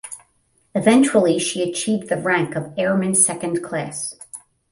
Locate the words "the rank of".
2.09-2.73